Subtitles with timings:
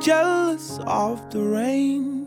[0.00, 2.26] jealous of the rain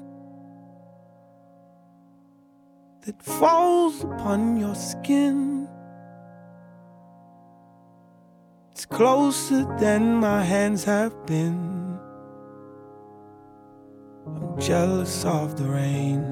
[3.06, 5.68] that falls upon your skin.
[8.72, 12.00] It's closer than my hands have been.
[14.26, 16.24] I'm jealous of the rain.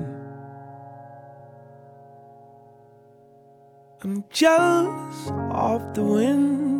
[4.03, 6.70] I'm jealous of the wind.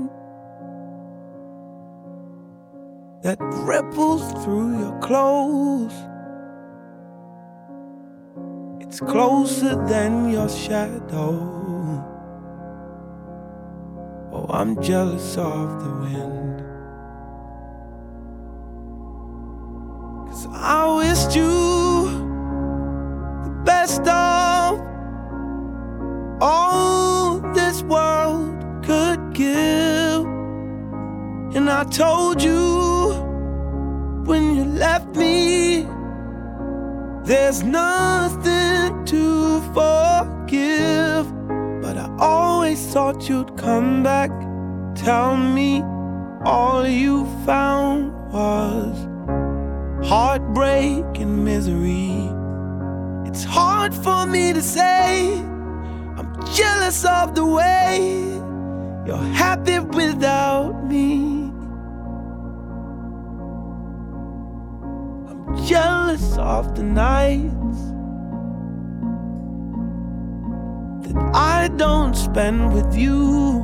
[3.23, 5.93] That ripples through your clothes.
[8.79, 11.61] It's closer than your shadow.
[14.33, 16.63] Oh, I'm jealous of the wind.
[20.27, 22.05] Cause I wished you
[23.43, 24.81] the best of
[26.41, 30.25] all this world could give.
[31.53, 32.80] And I told you
[34.31, 35.85] when you left me.
[37.25, 41.25] There's nothing to forgive,
[41.81, 44.31] but I always thought you'd come back.
[44.95, 45.81] Tell me
[46.45, 48.95] all you found was
[50.07, 52.15] heartbreak and misery.
[53.27, 55.33] It's hard for me to say,
[56.17, 57.97] I'm jealous of the way
[59.05, 61.30] you're happy without me.
[65.71, 67.79] Jealous of the nights
[71.03, 73.63] that I don't spend with you.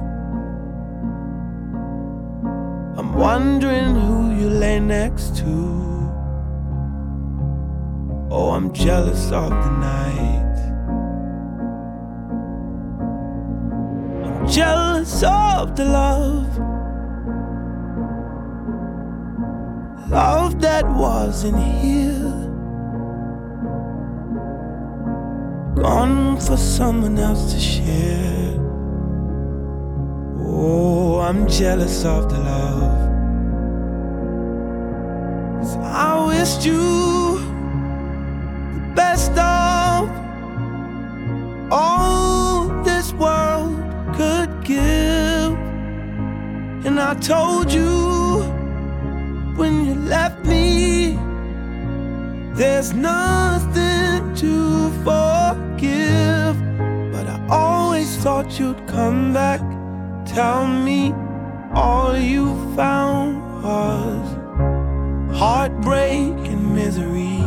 [2.97, 5.51] I'm wondering who you lay next to.
[8.31, 10.55] Oh, I'm jealous of the night.
[14.23, 16.66] I'm jealous of the love
[20.17, 22.33] love that wasn't here.
[25.75, 28.55] Gone for someone else to share.
[30.39, 32.97] Oh, I'm jealous of the love.
[35.59, 35.75] Cause
[36.07, 36.85] I wished you
[38.75, 40.01] the best of
[41.71, 43.75] all this world
[44.17, 45.53] could give.
[46.87, 48.17] And I told you
[49.57, 51.17] when left me.
[52.53, 56.55] There's nothing to forgive,
[57.11, 59.61] but I always thought you'd come back.
[60.25, 61.13] Tell me
[61.73, 64.27] all you found was
[65.37, 67.43] heartbreak and misery.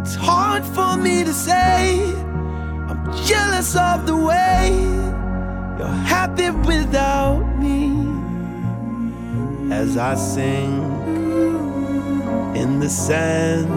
[0.00, 2.00] It's hard for me to say,
[2.88, 4.70] I'm jealous of the way
[5.78, 7.90] you're happy without me
[9.72, 10.97] as I sing
[12.62, 13.68] in the sand.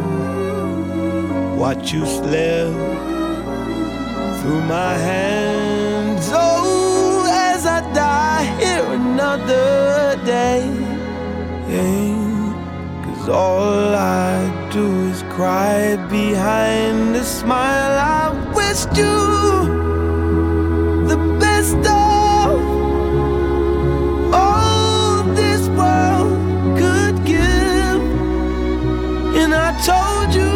[1.57, 2.73] Watch you slip
[4.39, 6.29] through my hands.
[6.33, 10.65] Oh, as I die here another day.
[13.21, 17.95] Cause all I do is cry behind a smile.
[17.99, 19.90] I wish you.
[29.81, 30.50] told you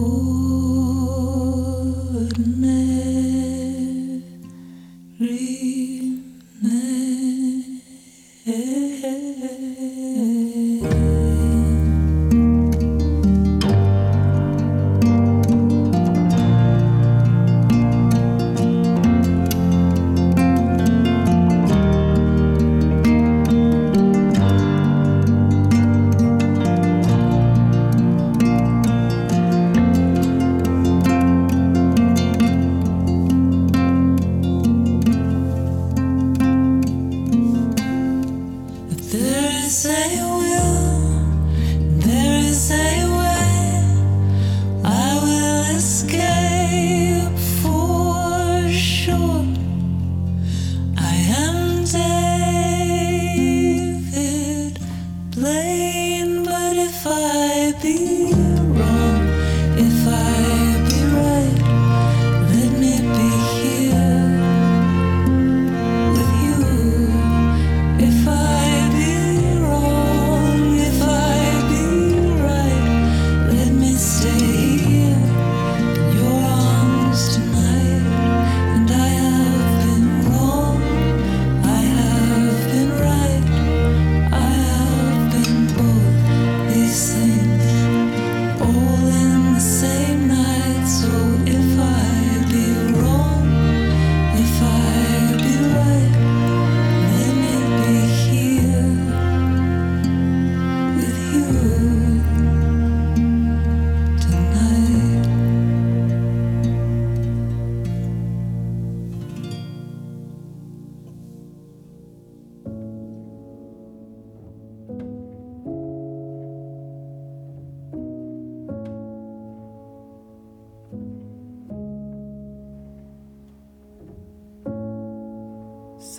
[0.00, 0.39] Ooh.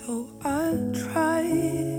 [0.04, 1.91] so I'll try.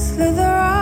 [0.00, 0.79] slither off.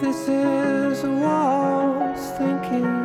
[0.00, 2.99] This is a waltz thinking.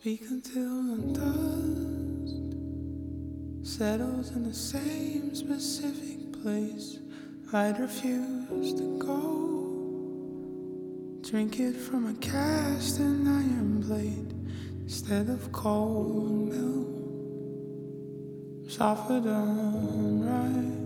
[0.00, 2.32] Speak until the dust
[3.62, 7.00] settles in the same specific place.
[7.52, 9.20] I'd refuse to go.
[11.20, 14.32] Drink it from a cast and iron blade
[14.80, 16.88] instead of cold milk.
[18.70, 20.76] Softer done right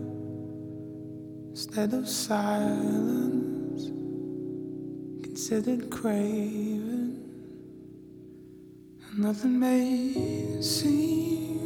[1.51, 3.85] instead of silence.
[5.23, 6.74] Considered craving.
[9.17, 11.61] Nothing may seem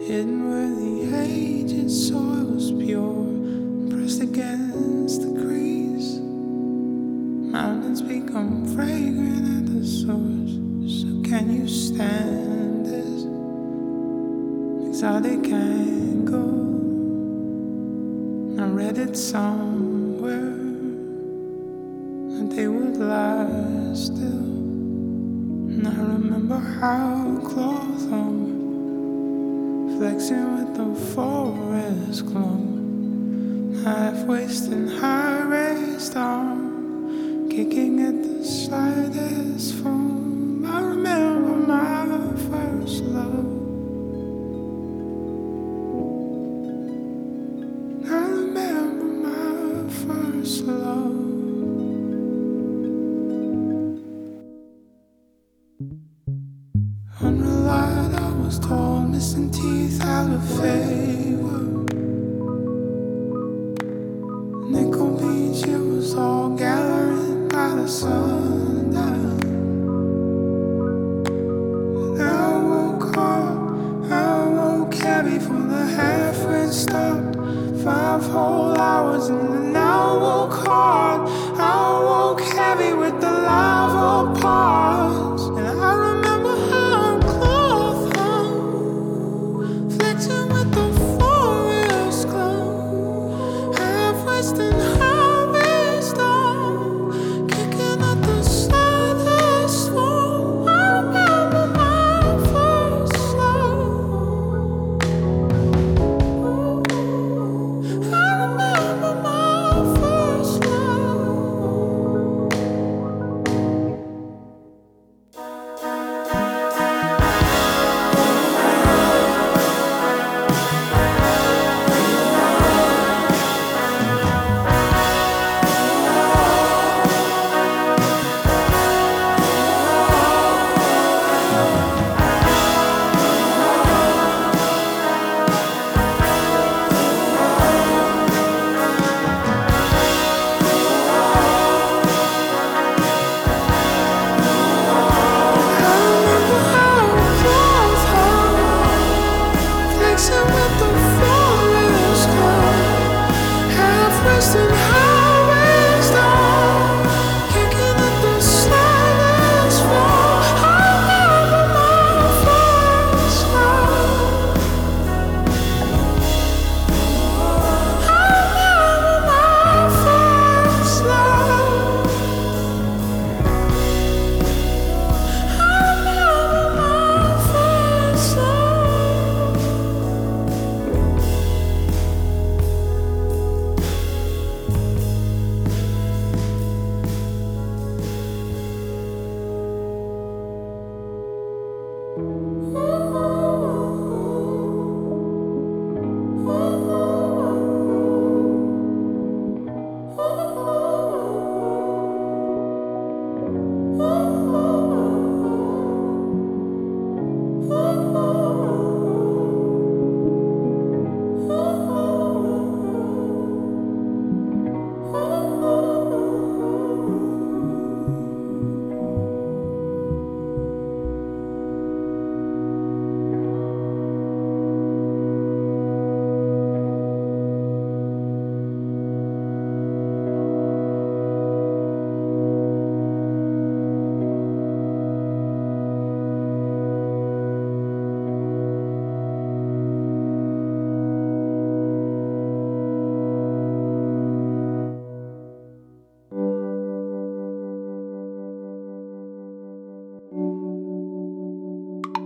[0.00, 3.26] hidden where the aged soil was pure,
[3.90, 6.20] pressed against the crease.
[7.52, 10.56] Mountains become fragrant at the source.
[10.88, 13.26] So can you stand this
[14.88, 16.70] exotic angle?
[18.58, 20.56] I read it somewhere
[22.32, 24.23] that they would last
[26.34, 32.58] remember how close home, flexing with the forest glow,
[33.84, 40.66] half wasting high raised arm, kicking at the slightest foam.
[40.66, 42.04] I remember my
[42.50, 43.63] first love.
[59.54, 61.53] teeth out of favor.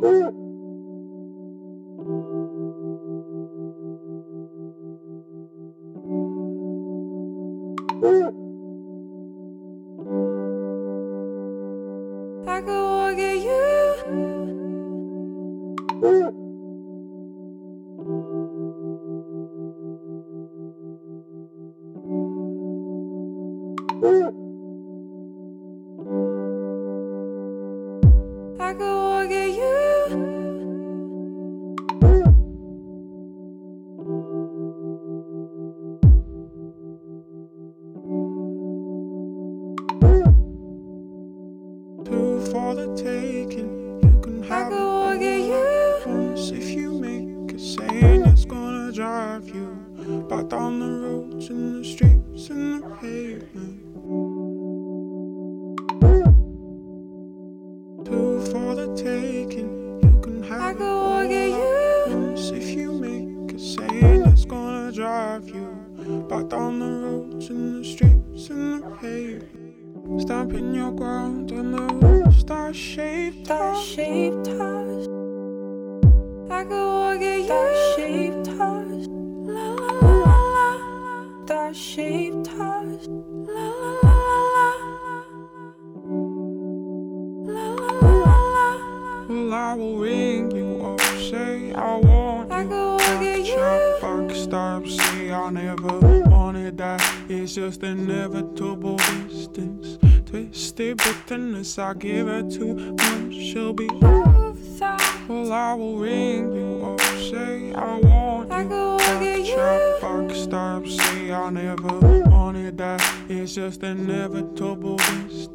[0.05, 0.47] Ooh.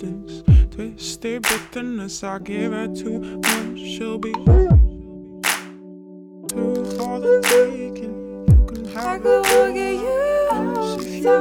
[0.04, 0.44] Distance.
[0.72, 4.80] Twisted bitterness, I give her too much, she'll be too
[6.98, 10.20] for the taking, you can have I could walk at you.
[11.00, 11.34] If you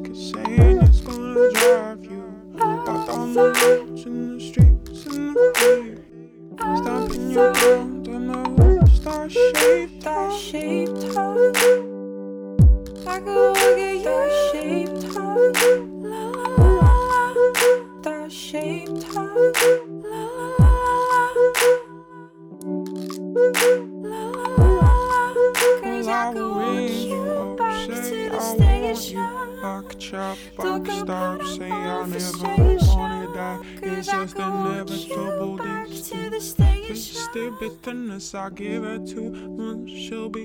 [0.00, 2.24] make a saying it's gonna drive you.
[2.60, 5.98] Out on the roads in the streets and the rain.
[6.76, 11.04] Stomping your ground on the roof, star shaped, star shaped.
[13.06, 15.83] I could walk at star shaped heart.
[30.56, 32.48] Fuck stop, say I never
[32.86, 33.60] wanted that.
[33.82, 35.58] It's just inevitable.
[36.86, 40.44] Twisted bitterness, I give her much, she'll be.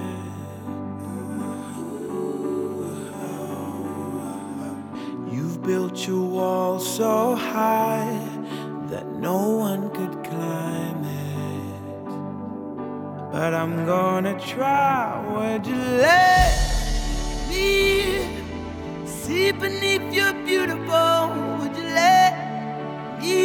[5.71, 8.19] built your wall so high
[8.89, 12.05] that no one could climb it.
[13.31, 15.01] But I'm gonna try.
[15.33, 16.51] Would you let
[17.49, 17.69] me
[19.05, 21.15] see beneath your beautiful?
[21.59, 22.33] Would you let
[23.21, 23.39] me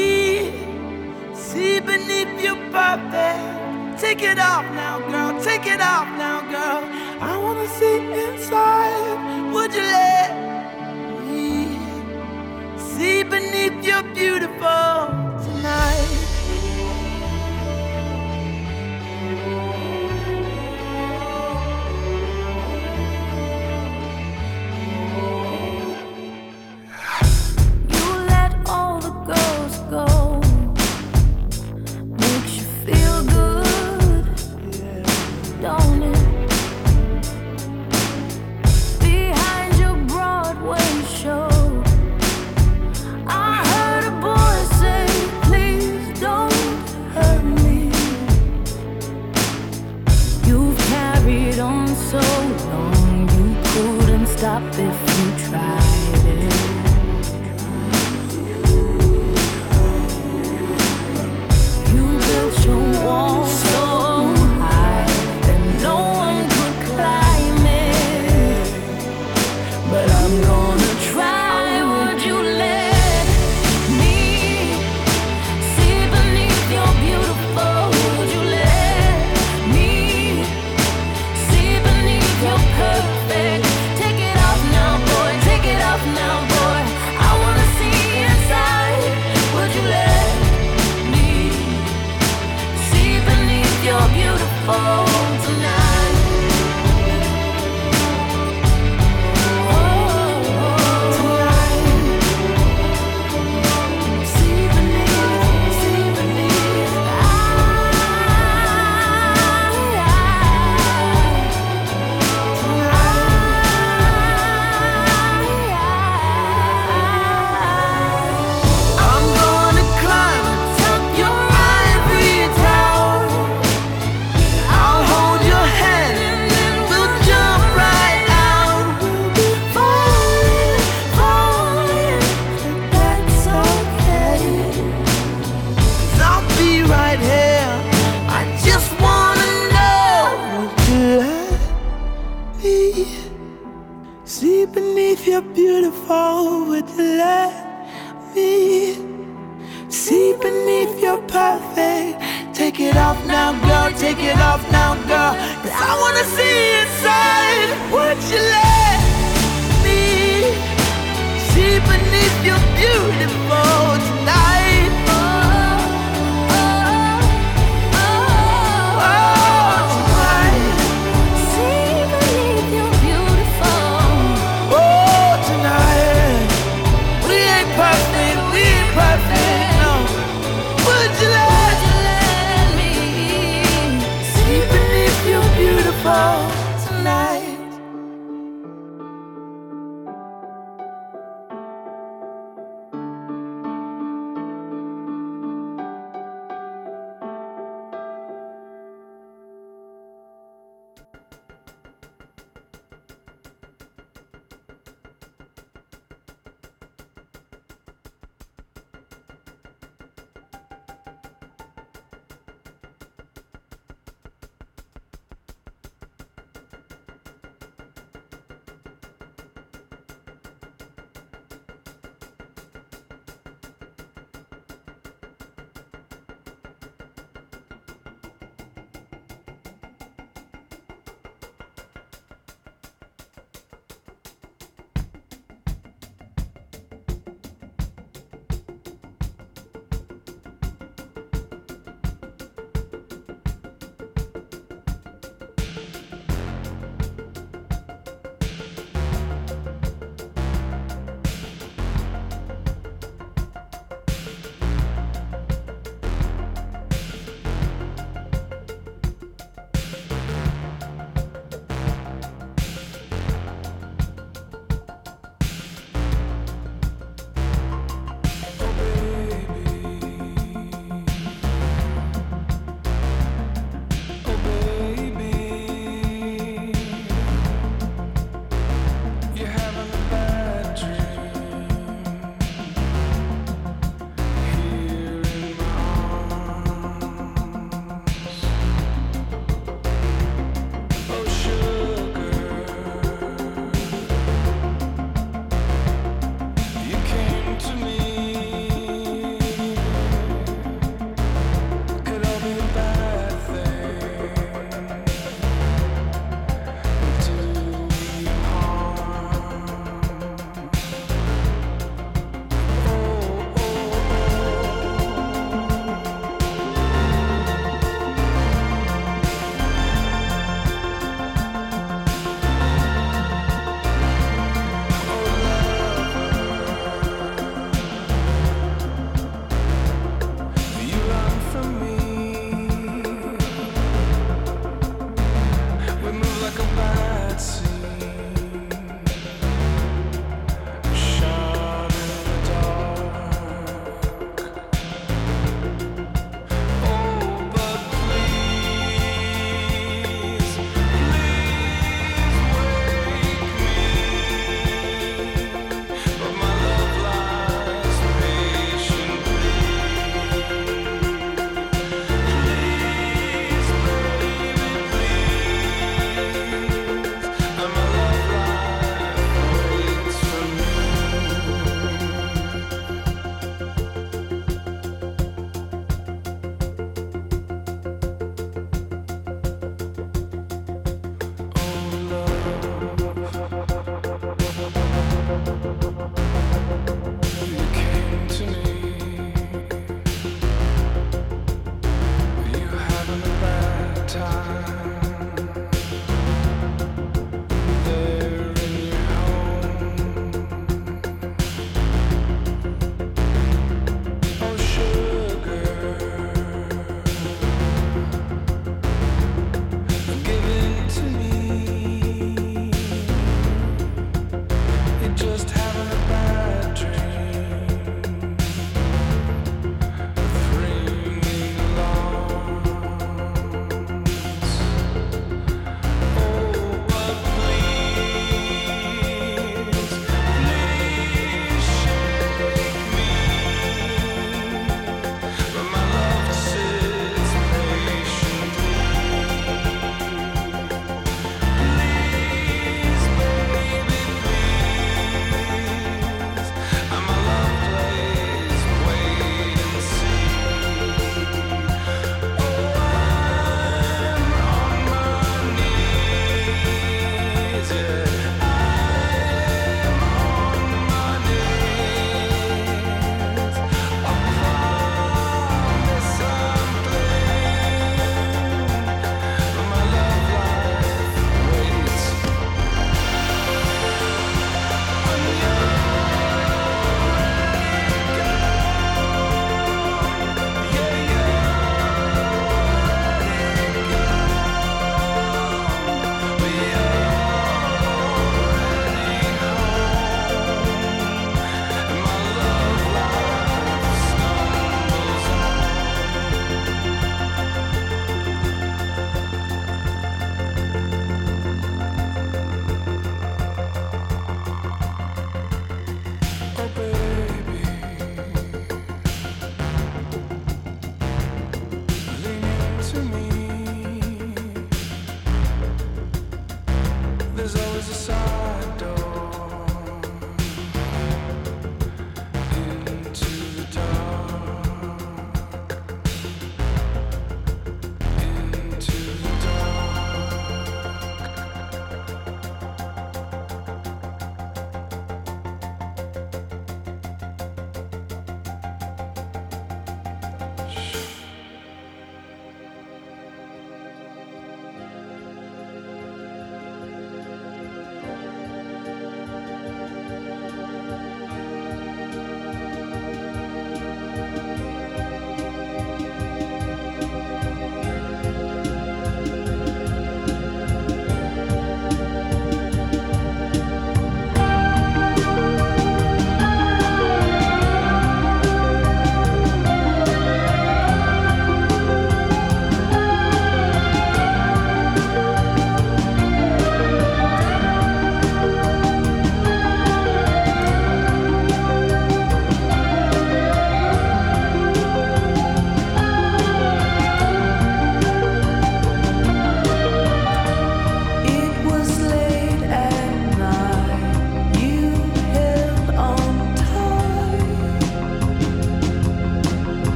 [1.33, 4.01] see beneath your perfect?
[4.05, 5.33] Take it off now, girl.
[5.49, 6.83] Take it off now, girl.
[7.31, 9.53] I wanna see inside.
[9.55, 10.46] Would you let?
[12.97, 15.26] see beneath your beautiful.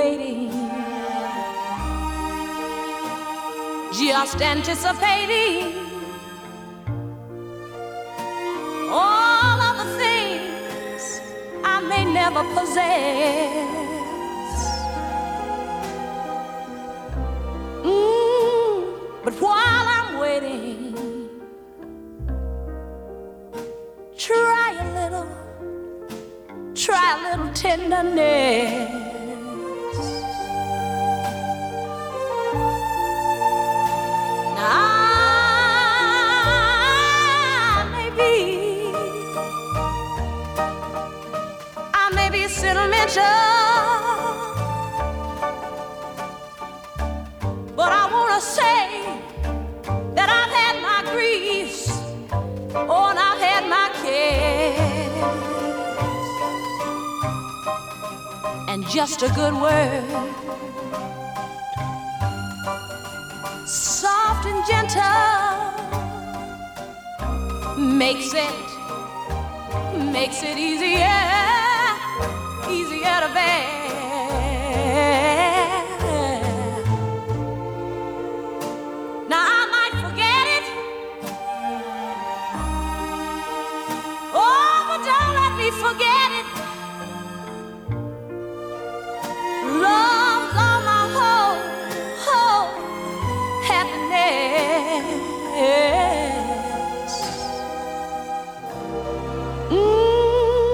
[0.00, 0.50] Waiting,
[3.92, 5.74] just anticipating
[8.88, 11.20] all of the things
[11.64, 13.66] I may never possess.
[17.84, 20.94] Mm, but while I'm waiting,
[24.16, 25.28] try a little,
[26.74, 29.19] try a little tenderness.
[43.10, 43.34] Sentimental,
[47.74, 48.82] but I wanna say
[50.14, 51.90] that I've had my griefs.
[52.74, 55.10] Oh, and I've had my cares.
[58.68, 60.04] And just a good word,
[63.66, 65.02] soft and gentle,
[67.76, 68.54] makes it,
[70.12, 71.59] makes it easier,
[73.00, 73.64] easier to bear.
[79.28, 80.64] Now I might forget it.
[84.34, 86.46] Oh, but don't let me forget it.
[89.82, 91.58] Love's all my whole,
[92.24, 92.70] whole
[93.70, 95.06] happiness.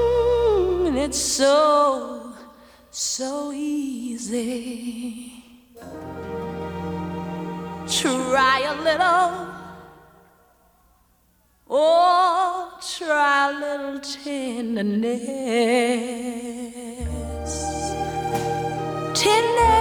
[0.06, 1.85] Mm, it's so
[8.36, 9.48] Try a little.
[11.70, 15.14] Oh, try a little tenderness.
[19.14, 19.78] Tender,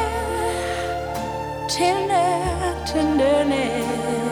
[1.67, 4.24] tender, tenderness.